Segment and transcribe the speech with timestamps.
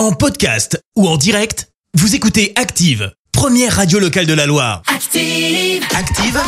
[0.00, 4.80] En podcast ou en direct, vous écoutez Active, première radio locale de la Loire.
[4.86, 5.84] Active.
[5.94, 6.40] Active,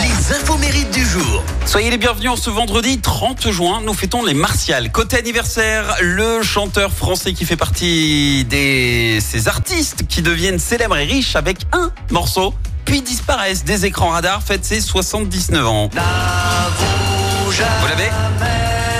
[0.00, 1.44] les infos mérites du jour.
[1.66, 3.80] Soyez les bienvenus en ce vendredi 30 juin.
[3.84, 4.90] Nous fêtons les Martiales.
[4.90, 11.04] Côté anniversaire, le chanteur français qui fait partie des ces artistes qui deviennent célèbres et
[11.04, 12.54] riches avec un morceau,
[12.84, 15.90] puis disparaissent des écrans radars, fête ses 79 ans.
[15.92, 18.10] Vous l'avez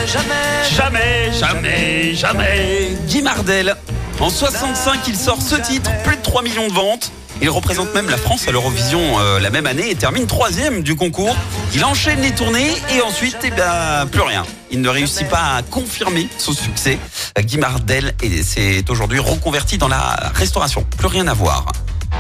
[0.07, 2.78] Jamais, jamais, jamais.
[3.19, 3.75] Guy Mardel.
[4.21, 7.11] En 65, il sort ce titre, plus de 3 millions de ventes.
[7.43, 10.95] Il représente même la France à l'Eurovision euh, la même année et termine troisième du
[10.95, 11.35] concours.
[11.75, 14.47] Il enchaîne les tournées et ensuite, eh ben, plus rien.
[14.71, 16.97] Il ne réussit pas à confirmer son succès.
[17.41, 20.87] Guy Mardel est- s'est aujourd'hui reconverti dans la restauration.
[20.97, 21.67] Plus rien à voir.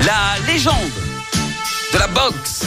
[0.05, 0.75] La légende
[1.93, 2.63] de la boxe.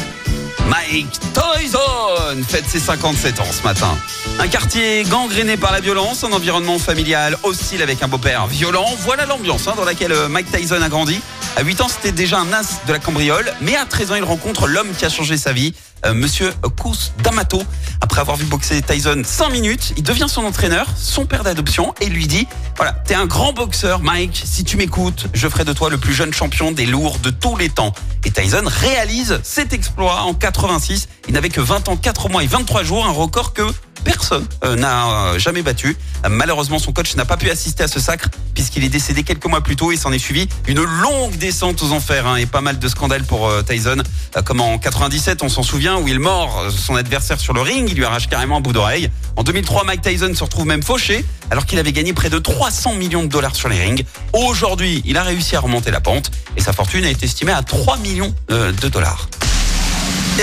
[0.71, 3.97] Mike Tyson fête ses 57 ans ce matin.
[4.39, 8.85] Un quartier gangréné par la violence, un environnement familial hostile avec un beau-père violent.
[8.99, 11.19] Voilà l'ambiance hein, dans laquelle euh, Mike Tyson a grandi.
[11.57, 14.23] À 8 ans, c'était déjà un as de la cambriole, mais à 13 ans, il
[14.23, 15.73] rencontre l'homme qui a changé sa vie,
[16.05, 17.61] euh, Monsieur Kous D'Amato.
[17.99, 22.05] Après avoir vu boxer Tyson 5 minutes, il devient son entraîneur, son père d'adoption, et
[22.05, 24.41] lui dit Voilà, t'es un grand boxeur, Mike.
[24.45, 27.57] Si tu m'écoutes, je ferai de toi le plus jeune champion des lourds de tous
[27.57, 27.93] les temps.
[28.23, 31.09] Et Tyson réalise cet exploit en 86.
[31.27, 33.63] Il n'avait que 20 ans, 4 mois et 23 jours, un record que
[34.03, 35.95] personne euh, n'a euh, jamais battu.
[36.29, 39.61] Malheureusement, son coach n'a pas pu assister à ce sacre puisqu'il est décédé quelques mois
[39.61, 42.77] plus tôt et s'en est suivi une longue descente aux enfers hein, et pas mal
[42.77, 43.97] de scandales pour euh, Tyson.
[44.37, 47.61] Euh, comme en 97, on s'en souvient, où il mord euh, son adversaire sur le
[47.61, 49.09] ring, il lui arrache carrément un bout d'oreille.
[49.35, 52.93] En 2003, Mike Tyson se retrouve même fauché alors qu'il avait gagné près de 300
[52.93, 54.03] millions de dollars sur les rings.
[54.33, 57.63] Aujourd'hui, il a réussi à remonter la pente et sa fortune a été estimée à
[57.63, 59.27] 3 millions de dollars.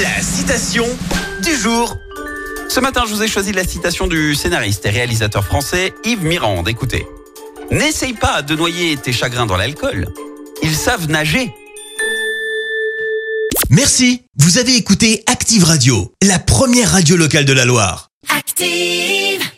[0.02, 0.84] La citation
[1.44, 1.96] du jour.
[2.68, 6.68] Ce matin, je vous ai choisi la citation du scénariste et réalisateur français Yves Mirande.
[6.68, 7.06] Écoutez.
[7.70, 10.08] N'essaye pas de noyer tes chagrins dans l'alcool.
[10.62, 11.52] Ils savent nager.
[13.70, 18.10] Merci, vous avez écouté Active Radio, la première radio locale de la Loire.
[18.28, 19.48] Active.